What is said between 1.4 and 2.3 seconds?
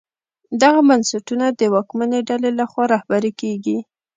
د واکمنې